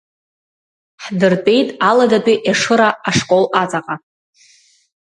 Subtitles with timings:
[1.03, 3.95] Ҳдыртәеит Аладатәи Ешыра ашкол аҵаҟа.